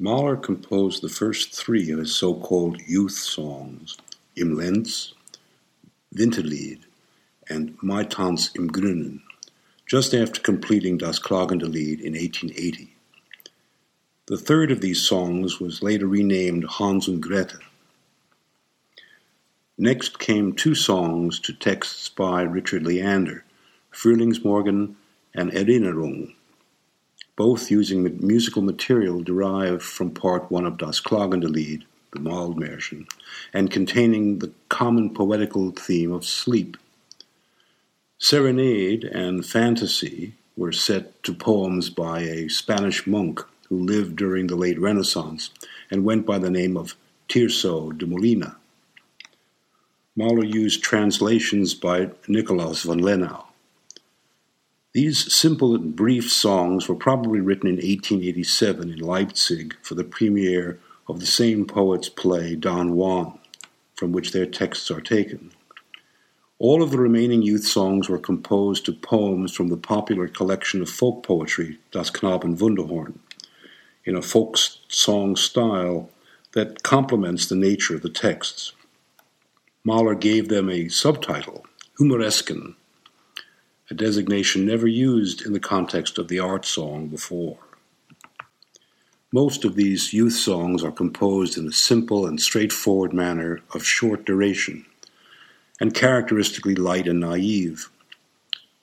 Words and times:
Mahler 0.00 0.36
composed 0.36 1.02
the 1.02 1.08
first 1.08 1.52
three 1.52 1.90
of 1.90 1.98
his 1.98 2.14
so-called 2.14 2.80
youth 2.86 3.12
songs, 3.12 3.96
Im 4.36 4.54
Lenz, 4.54 5.12
Winterlied, 6.14 6.84
and 7.48 7.76
Maitanz 7.80 8.54
im 8.54 8.70
Grünen, 8.70 9.22
just 9.86 10.14
after 10.14 10.40
completing 10.40 10.98
Das 10.98 11.18
klagende 11.18 11.66
Lied 11.66 12.00
in 12.00 12.12
1880. 12.14 12.94
The 14.26 14.36
third 14.36 14.70
of 14.70 14.80
these 14.80 15.00
songs 15.00 15.58
was 15.58 15.82
later 15.82 16.06
renamed 16.06 16.64
Hans 16.64 17.08
und 17.08 17.20
Gretel. 17.20 17.58
Next 19.76 20.20
came 20.20 20.52
two 20.52 20.76
songs 20.76 21.40
to 21.40 21.52
texts 21.52 22.08
by 22.08 22.42
Richard 22.42 22.84
Leander, 22.84 23.42
Frühlingsmorgen 23.92 24.94
and 25.34 25.50
Erinnerung, 25.50 26.34
both 27.38 27.70
using 27.70 28.18
musical 28.20 28.62
material 28.62 29.22
derived 29.22 29.80
from 29.80 30.10
part 30.10 30.50
one 30.50 30.66
of 30.66 30.76
Das 30.76 31.00
klagende 31.00 31.48
Lied, 31.48 31.84
the 32.12 32.18
Waldmärchen, 32.18 33.08
and 33.54 33.70
containing 33.70 34.40
the 34.40 34.50
common 34.68 35.14
poetical 35.14 35.70
theme 35.70 36.12
of 36.12 36.24
sleep. 36.24 36.76
Serenade 38.18 39.04
and 39.04 39.46
Fantasy 39.46 40.34
were 40.56 40.72
set 40.72 41.22
to 41.22 41.32
poems 41.32 41.90
by 41.90 42.22
a 42.22 42.48
Spanish 42.48 43.06
monk 43.06 43.40
who 43.68 43.78
lived 43.78 44.16
during 44.16 44.48
the 44.48 44.56
late 44.56 44.80
Renaissance 44.80 45.50
and 45.92 46.04
went 46.04 46.26
by 46.26 46.38
the 46.38 46.50
name 46.50 46.76
of 46.76 46.96
Tirso 47.28 47.96
de 47.96 48.04
Molina. 48.04 48.56
Mahler 50.16 50.44
used 50.44 50.82
translations 50.82 51.72
by 51.74 52.06
Nikolaus 52.26 52.84
von 52.84 52.98
Lenau. 52.98 53.47
These 54.94 55.34
simple 55.34 55.74
and 55.74 55.94
brief 55.94 56.32
songs 56.32 56.88
were 56.88 56.94
probably 56.94 57.40
written 57.40 57.68
in 57.68 57.76
1887 57.76 58.90
in 58.90 58.98
Leipzig 58.98 59.76
for 59.82 59.94
the 59.94 60.02
premiere 60.02 60.80
of 61.06 61.20
the 61.20 61.26
same 61.26 61.66
poet's 61.66 62.08
play 62.08 62.56
Don 62.56 62.96
Juan, 62.96 63.38
from 63.94 64.12
which 64.12 64.32
their 64.32 64.46
texts 64.46 64.90
are 64.90 65.02
taken. 65.02 65.50
All 66.58 66.82
of 66.82 66.90
the 66.90 66.98
remaining 66.98 67.42
youth 67.42 67.66
songs 67.66 68.08
were 68.08 68.18
composed 68.18 68.86
to 68.86 68.92
poems 68.94 69.54
from 69.54 69.68
the 69.68 69.76
popular 69.76 70.26
collection 70.26 70.80
of 70.80 70.88
folk 70.88 71.22
poetry, 71.22 71.78
Des 71.92 72.10
Knaben 72.10 72.56
Wunderhorn, 72.56 73.18
in 74.06 74.16
a 74.16 74.22
folk 74.22 74.56
song 74.56 75.36
style 75.36 76.08
that 76.52 76.82
complements 76.82 77.46
the 77.46 77.56
nature 77.56 77.94
of 77.94 78.02
the 78.02 78.08
texts. 78.08 78.72
Mahler 79.84 80.14
gave 80.14 80.48
them 80.48 80.70
a 80.70 80.88
subtitle, 80.88 81.66
Humoresken, 82.00 82.74
a 83.90 83.94
designation 83.94 84.66
never 84.66 84.86
used 84.86 85.44
in 85.46 85.52
the 85.52 85.60
context 85.60 86.18
of 86.18 86.28
the 86.28 86.38
art 86.38 86.64
song 86.64 87.08
before. 87.08 87.58
Most 89.32 89.64
of 89.64 89.76
these 89.76 90.12
youth 90.12 90.34
songs 90.34 90.82
are 90.84 90.90
composed 90.90 91.56
in 91.56 91.66
a 91.68 91.72
simple 91.72 92.26
and 92.26 92.40
straightforward 92.40 93.12
manner 93.12 93.60
of 93.74 93.84
short 93.84 94.24
duration 94.24 94.84
and 95.80 95.94
characteristically 95.94 96.74
light 96.74 97.06
and 97.06 97.20
naive. 97.20 97.90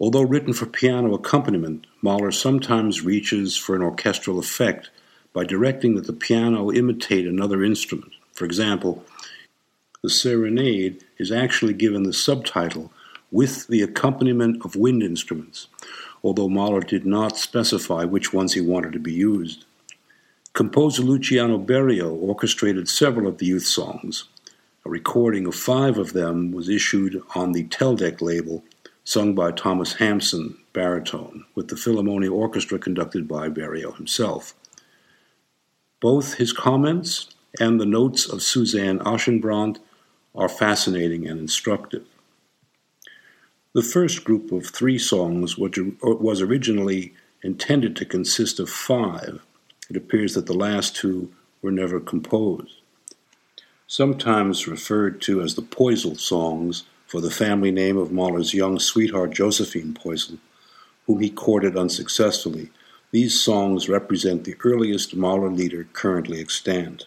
Although 0.00 0.22
written 0.22 0.52
for 0.52 0.66
piano 0.66 1.14
accompaniment, 1.14 1.86
Mahler 2.02 2.32
sometimes 2.32 3.02
reaches 3.02 3.56
for 3.56 3.74
an 3.74 3.82
orchestral 3.82 4.38
effect 4.38 4.90
by 5.32 5.44
directing 5.44 5.94
that 5.96 6.06
the 6.06 6.12
piano 6.12 6.70
imitate 6.70 7.26
another 7.26 7.64
instrument. 7.64 8.12
For 8.32 8.44
example, 8.44 9.04
the 10.02 10.10
serenade 10.10 11.02
is 11.18 11.32
actually 11.32 11.74
given 11.74 12.02
the 12.02 12.12
subtitle 12.12 12.92
with 13.34 13.66
the 13.66 13.82
accompaniment 13.82 14.64
of 14.64 14.76
wind 14.76 15.02
instruments, 15.02 15.66
although 16.22 16.48
Mahler 16.48 16.78
did 16.78 17.04
not 17.04 17.36
specify 17.36 18.04
which 18.04 18.32
ones 18.32 18.52
he 18.52 18.60
wanted 18.60 18.92
to 18.92 19.00
be 19.00 19.12
used. 19.12 19.64
Composer 20.52 21.02
Luciano 21.02 21.58
Berio 21.58 22.12
orchestrated 22.12 22.88
several 22.88 23.26
of 23.26 23.38
the 23.38 23.46
youth 23.46 23.66
songs. 23.66 24.28
A 24.86 24.88
recording 24.88 25.48
of 25.48 25.56
five 25.56 25.98
of 25.98 26.12
them 26.12 26.52
was 26.52 26.68
issued 26.68 27.20
on 27.34 27.50
the 27.50 27.64
Teldec 27.64 28.22
label, 28.22 28.62
sung 29.02 29.34
by 29.34 29.50
Thomas 29.50 29.94
Hampson, 29.94 30.56
baritone, 30.72 31.44
with 31.56 31.66
the 31.66 31.74
Philharmonia 31.74 32.30
Orchestra 32.30 32.78
conducted 32.78 33.26
by 33.26 33.48
Berio 33.48 33.96
himself. 33.96 34.54
Both 35.98 36.34
his 36.34 36.52
comments 36.52 37.34
and 37.58 37.80
the 37.80 37.86
notes 37.86 38.28
of 38.28 38.42
Suzanne 38.42 39.00
Aschenbrandt 39.00 39.80
are 40.36 40.48
fascinating 40.48 41.26
and 41.26 41.40
instructive. 41.40 42.06
The 43.74 43.82
first 43.82 44.22
group 44.22 44.52
of 44.52 44.66
three 44.66 44.98
songs 44.98 45.58
was 45.58 46.40
originally 46.40 47.12
intended 47.42 47.96
to 47.96 48.04
consist 48.04 48.60
of 48.60 48.70
five. 48.70 49.42
It 49.90 49.96
appears 49.96 50.34
that 50.34 50.46
the 50.46 50.54
last 50.54 50.94
two 50.94 51.32
were 51.60 51.72
never 51.72 51.98
composed. 51.98 52.76
Sometimes 53.88 54.68
referred 54.68 55.20
to 55.22 55.42
as 55.42 55.56
the 55.56 55.62
Poisl 55.62 56.16
songs 56.16 56.84
for 57.08 57.20
the 57.20 57.32
family 57.32 57.72
name 57.72 57.96
of 57.96 58.12
Mahler's 58.12 58.54
young 58.54 58.78
sweetheart 58.78 59.32
Josephine 59.32 59.92
Poisl, 59.92 60.38
whom 61.08 61.18
he 61.18 61.28
courted 61.28 61.76
unsuccessfully, 61.76 62.70
these 63.10 63.40
songs 63.40 63.88
represent 63.88 64.44
the 64.44 64.54
earliest 64.62 65.16
Mahler 65.16 65.50
lieder 65.50 65.88
currently 65.92 66.40
extant. 66.40 67.06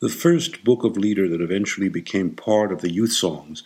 The 0.00 0.08
first 0.08 0.64
book 0.64 0.82
of 0.82 0.96
lieder 0.96 1.28
that 1.28 1.40
eventually 1.40 1.88
became 1.88 2.30
part 2.30 2.72
of 2.72 2.80
the 2.80 2.92
youth 2.92 3.12
songs 3.12 3.62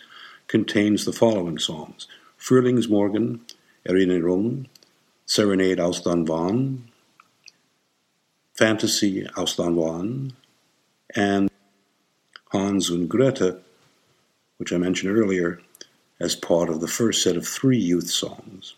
contains 0.47 1.03
the 1.03 1.11
following 1.11 1.57
songs 1.57 2.07
Frühlingsmorgen, 2.39 3.41
Erinnerung, 3.87 4.67
Serenade 5.25 5.79
aus 5.79 6.01
Don 6.01 6.25
Juan, 6.25 6.89
Fantasy 8.53 9.27
aus 9.35 9.55
Don 9.55 9.75
Juan, 9.75 10.33
and 11.15 11.49
Hans 12.51 12.89
und 12.91 13.09
Grete, 13.09 13.59
which 14.57 14.71
I 14.71 14.77
mentioned 14.77 15.17
earlier, 15.17 15.59
as 16.19 16.35
part 16.35 16.69
of 16.69 16.79
the 16.79 16.87
first 16.87 17.23
set 17.23 17.37
of 17.37 17.47
three 17.47 17.77
youth 17.77 18.09
songs. 18.09 18.75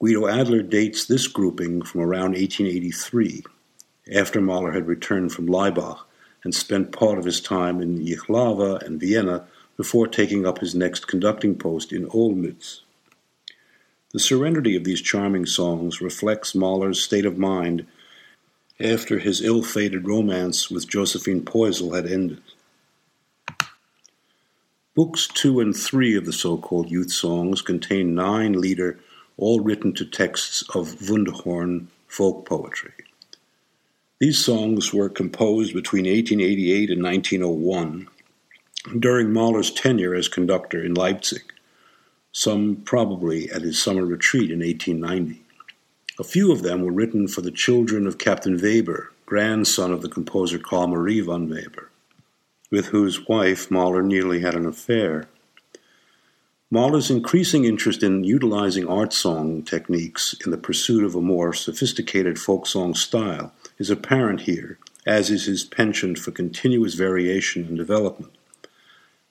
Guido 0.00 0.26
Adler 0.26 0.62
dates 0.62 1.06
this 1.06 1.28
grouping 1.28 1.82
from 1.82 2.00
around 2.00 2.32
1883, 2.32 3.44
after 4.14 4.40
Mahler 4.40 4.72
had 4.72 4.86
returned 4.86 5.32
from 5.32 5.46
Laibach 5.46 6.07
and 6.44 6.54
spent 6.54 6.92
part 6.92 7.18
of 7.18 7.24
his 7.24 7.40
time 7.40 7.80
in 7.80 8.04
Jihlava 8.04 8.82
and 8.82 9.00
Vienna 9.00 9.46
before 9.76 10.06
taking 10.06 10.46
up 10.46 10.58
his 10.58 10.74
next 10.74 11.06
conducting 11.06 11.54
post 11.54 11.92
in 11.92 12.06
Olmütz. 12.08 12.80
The 14.12 14.18
serenity 14.18 14.74
of 14.74 14.84
these 14.84 15.02
charming 15.02 15.46
songs 15.46 16.00
reflects 16.00 16.54
Mahler's 16.54 17.02
state 17.02 17.26
of 17.26 17.36
mind 17.36 17.86
after 18.80 19.18
his 19.18 19.42
ill 19.42 19.62
fated 19.62 20.06
romance 20.06 20.70
with 20.70 20.88
Josephine 20.88 21.42
Poisl 21.44 21.94
had 21.94 22.06
ended. 22.06 22.40
Books 24.94 25.28
two 25.28 25.60
and 25.60 25.76
three 25.76 26.16
of 26.16 26.24
the 26.24 26.32
so 26.32 26.56
called 26.56 26.90
youth 26.90 27.12
songs 27.12 27.62
contain 27.62 28.14
nine 28.14 28.54
lieder, 28.54 28.98
all 29.36 29.60
written 29.60 29.92
to 29.94 30.04
texts 30.04 30.64
of 30.74 30.98
Wunderhorn 31.08 31.86
folk 32.08 32.46
poetry. 32.46 32.94
These 34.20 34.44
songs 34.44 34.92
were 34.92 35.08
composed 35.08 35.74
between 35.74 36.04
1888 36.04 36.90
and 36.90 37.04
1901 37.04 38.08
during 38.98 39.32
Mahler's 39.32 39.70
tenure 39.70 40.12
as 40.12 40.26
conductor 40.26 40.82
in 40.82 40.94
Leipzig, 40.94 41.52
some 42.32 42.82
probably 42.84 43.48
at 43.50 43.62
his 43.62 43.80
summer 43.80 44.04
retreat 44.04 44.50
in 44.50 44.58
1890. 44.58 45.40
A 46.18 46.24
few 46.24 46.50
of 46.50 46.62
them 46.62 46.82
were 46.82 46.90
written 46.90 47.28
for 47.28 47.42
the 47.42 47.52
children 47.52 48.08
of 48.08 48.18
Captain 48.18 48.60
Weber, 48.60 49.12
grandson 49.24 49.92
of 49.92 50.02
the 50.02 50.08
composer 50.08 50.58
Karl 50.58 50.88
Maria 50.88 51.22
von 51.22 51.48
Weber, 51.48 51.92
with 52.72 52.86
whose 52.86 53.28
wife 53.28 53.70
Mahler 53.70 54.02
nearly 54.02 54.40
had 54.40 54.56
an 54.56 54.66
affair. 54.66 55.28
Mahler's 56.72 57.08
increasing 57.08 57.64
interest 57.64 58.02
in 58.02 58.24
utilizing 58.24 58.88
art 58.88 59.12
song 59.12 59.62
techniques 59.62 60.34
in 60.44 60.50
the 60.50 60.58
pursuit 60.58 61.04
of 61.04 61.14
a 61.14 61.20
more 61.20 61.52
sophisticated 61.52 62.36
folk 62.36 62.66
song 62.66 62.94
style 62.94 63.52
is 63.78 63.90
apparent 63.90 64.42
here, 64.42 64.78
as 65.06 65.30
is 65.30 65.46
his 65.46 65.64
penchant 65.64 66.18
for 66.18 66.30
continuous 66.30 66.94
variation 66.94 67.64
and 67.64 67.76
development. 67.76 68.32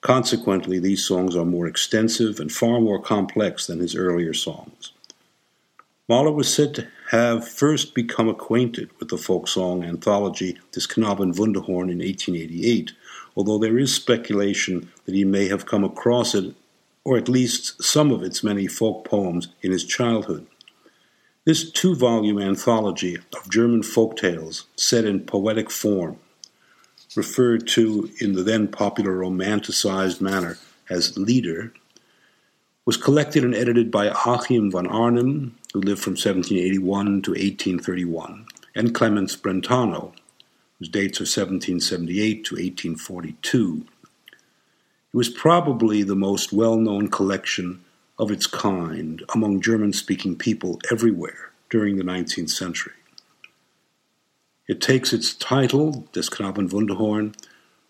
Consequently, 0.00 0.78
these 0.78 1.04
songs 1.04 1.34
are 1.34 1.44
more 1.44 1.66
extensive 1.66 2.38
and 2.38 2.52
far 2.52 2.80
more 2.80 3.00
complex 3.00 3.66
than 3.66 3.80
his 3.80 3.96
earlier 3.96 4.32
songs. 4.32 4.92
Mahler 6.08 6.32
was 6.32 6.52
said 6.52 6.74
to 6.74 6.88
have 7.10 7.46
first 7.46 7.94
become 7.94 8.28
acquainted 8.28 8.88
with 8.98 9.08
the 9.10 9.18
folk 9.18 9.46
song 9.46 9.84
anthology 9.84 10.58
Des 10.72 10.80
Knaben 10.80 11.34
Wunderhorn 11.36 11.90
in 11.90 11.98
1888, 11.98 12.92
although 13.36 13.58
there 13.58 13.76
is 13.76 13.94
speculation 13.94 14.90
that 15.04 15.14
he 15.14 15.24
may 15.24 15.48
have 15.48 15.66
come 15.66 15.84
across 15.84 16.34
it, 16.34 16.54
or 17.04 17.18
at 17.18 17.28
least 17.28 17.82
some 17.82 18.10
of 18.10 18.22
its 18.22 18.42
many 18.42 18.66
folk 18.66 19.04
poems, 19.04 19.48
in 19.60 19.70
his 19.70 19.84
childhood. 19.84 20.46
This 21.48 21.70
two 21.70 21.94
volume 21.94 22.38
anthology 22.38 23.16
of 23.16 23.48
German 23.48 23.82
folk 23.82 24.18
tales 24.18 24.66
set 24.76 25.06
in 25.06 25.20
poetic 25.20 25.70
form, 25.70 26.18
referred 27.16 27.66
to 27.68 28.10
in 28.20 28.34
the 28.34 28.42
then 28.42 28.68
popular 28.68 29.12
romanticized 29.12 30.20
manner 30.20 30.58
as 30.90 31.16
Lieder, 31.16 31.72
was 32.84 32.98
collected 32.98 33.44
and 33.44 33.54
edited 33.54 33.90
by 33.90 34.08
Achim 34.26 34.70
von 34.70 34.86
Arnim, 34.88 35.56
who 35.72 35.80
lived 35.80 36.02
from 36.02 36.16
1781 36.16 37.22
to 37.22 37.30
1831, 37.30 38.44
and 38.74 38.94
Clemens 38.94 39.34
Brentano, 39.34 40.12
whose 40.78 40.90
dates 40.90 41.18
are 41.18 41.24
1778 41.24 42.44
to 42.44 42.56
1842. 42.56 43.86
It 45.14 45.16
was 45.16 45.30
probably 45.30 46.02
the 46.02 46.14
most 46.14 46.52
well 46.52 46.76
known 46.76 47.08
collection 47.08 47.82
of 48.18 48.30
its 48.30 48.46
kind 48.46 49.22
among 49.34 49.60
German 49.60 49.92
speaking 49.92 50.36
people 50.36 50.80
everywhere 50.90 51.52
during 51.70 51.96
the 51.96 52.04
19th 52.04 52.50
century. 52.50 52.94
It 54.66 54.80
takes 54.80 55.12
its 55.12 55.34
title, 55.34 56.06
Des 56.12 56.22
Knaben 56.22 56.68
Wunderhorn, 56.70 57.34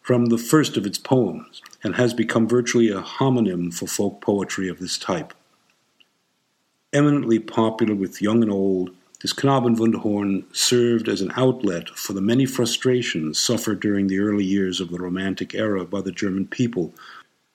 from 0.00 0.26
the 0.26 0.38
first 0.38 0.76
of 0.76 0.86
its 0.86 0.96
poems 0.96 1.60
and 1.82 1.96
has 1.96 2.14
become 2.14 2.48
virtually 2.48 2.88
a 2.88 3.02
homonym 3.02 3.74
for 3.74 3.86
folk 3.86 4.20
poetry 4.20 4.68
of 4.68 4.78
this 4.78 4.96
type. 4.96 5.34
Eminently 6.92 7.38
popular 7.38 7.94
with 7.94 8.22
young 8.22 8.42
and 8.42 8.50
old, 8.50 8.90
Des 9.20 9.34
Knaben 9.34 9.76
Wunderhorn 9.76 10.44
served 10.54 11.08
as 11.08 11.20
an 11.20 11.32
outlet 11.36 11.90
for 11.90 12.12
the 12.12 12.20
many 12.20 12.46
frustrations 12.46 13.38
suffered 13.38 13.80
during 13.80 14.06
the 14.06 14.20
early 14.20 14.44
years 14.44 14.80
of 14.80 14.90
the 14.90 14.98
Romantic 14.98 15.54
era 15.54 15.84
by 15.84 16.00
the 16.00 16.12
German 16.12 16.46
people 16.46 16.94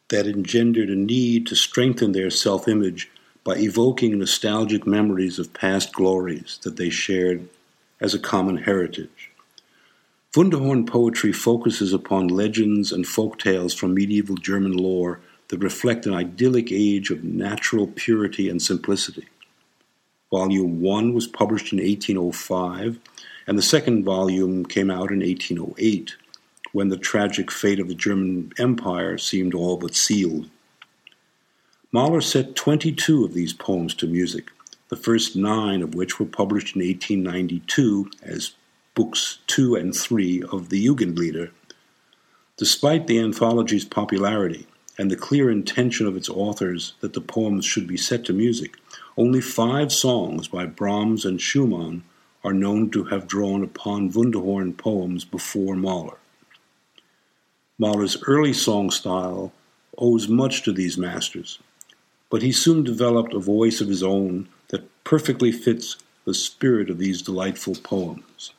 that 0.09 0.27
engendered 0.27 0.89
a 0.89 0.95
need 0.95 1.47
to 1.47 1.55
strengthen 1.55 2.11
their 2.11 2.29
self 2.29 2.67
image 2.67 3.09
by 3.43 3.55
evoking 3.55 4.17
nostalgic 4.17 4.87
memories 4.87 5.39
of 5.39 5.53
past 5.53 5.93
glories 5.93 6.59
that 6.63 6.77
they 6.77 6.89
shared 6.89 7.47
as 7.99 8.13
a 8.13 8.19
common 8.19 8.57
heritage. 8.57 9.31
Wunderhorn 10.35 10.87
poetry 10.87 11.31
focuses 11.31 11.93
upon 11.93 12.27
legends 12.27 12.91
and 12.91 13.05
folk 13.05 13.37
tales 13.37 13.73
from 13.73 13.93
medieval 13.93 14.35
German 14.35 14.73
lore 14.73 15.19
that 15.49 15.59
reflect 15.59 16.05
an 16.05 16.13
idyllic 16.13 16.71
age 16.71 17.11
of 17.11 17.23
natural 17.23 17.85
purity 17.85 18.49
and 18.49 18.61
simplicity. 18.61 19.27
Volume 20.31 20.81
1 20.81 21.13
was 21.13 21.27
published 21.27 21.71
in 21.71 21.77
1805, 21.77 22.97
and 23.45 23.57
the 23.57 23.61
second 23.61 24.03
volume 24.03 24.65
came 24.65 24.89
out 24.89 25.11
in 25.11 25.19
1808, 25.19 26.15
when 26.73 26.89
the 26.89 26.97
tragic 26.97 27.49
fate 27.49 27.79
of 27.79 27.87
the 27.87 27.95
German 27.95 28.51
Empire 28.57 29.17
seemed 29.17 29.53
all 29.53 29.77
but 29.77 29.95
sealed. 29.95 30.49
Mahler 31.91 32.21
set 32.21 32.55
22 32.55 33.23
of 33.23 33.35
these 33.35 33.53
poems 33.53 33.93
to 33.93 34.07
music, 34.07 34.49
the 34.89 34.95
first 34.95 35.35
nine 35.35 35.83
of 35.83 35.93
which 35.93 36.19
were 36.19 36.25
published 36.25 36.75
in 36.75 36.81
1892 36.81 38.09
as 38.23 38.55
books 38.95 39.37
two 39.45 39.75
and 39.75 39.95
three 39.95 40.43
of 40.51 40.69
the 40.69 40.83
Jugendlieder. 40.85 41.51
Despite 42.57 43.05
the 43.05 43.19
anthology's 43.19 43.85
popularity 43.85 44.67
and 44.97 45.11
the 45.11 45.15
clear 45.15 45.51
intention 45.51 46.07
of 46.07 46.17
its 46.17 46.29
authors 46.29 46.93
that 47.01 47.13
the 47.13 47.21
poems 47.21 47.65
should 47.65 47.87
be 47.87 47.97
set 47.97 48.25
to 48.25 48.33
music, 48.33 48.77
only 49.15 49.41
five 49.41 49.91
songs 49.91 50.47
by 50.47 50.65
Brahms 50.65 51.23
and 51.23 51.39
Schumann 51.39 52.03
are 52.43 52.53
known 52.53 52.89
to 52.91 53.05
have 53.05 53.27
drawn 53.27 53.63
upon 53.63 54.11
Wunderhorn 54.11 54.75
poems 54.75 55.23
before 55.23 55.75
Mahler. 55.75 56.17
Mahler's 57.79 58.21
early 58.27 58.53
song 58.53 58.91
style 58.91 59.51
owes 59.97 60.27
much 60.27 60.63
to 60.63 60.71
these 60.71 60.97
masters, 60.97 61.59
but 62.29 62.41
he 62.41 62.51
soon 62.51 62.83
developed 62.83 63.33
a 63.33 63.39
voice 63.39 63.81
of 63.81 63.87
his 63.87 64.03
own 64.03 64.47
that 64.69 64.87
perfectly 65.03 65.51
fits 65.51 65.97
the 66.25 66.33
spirit 66.33 66.89
of 66.89 66.97
these 66.97 67.21
delightful 67.21 67.75
poems. 67.75 68.53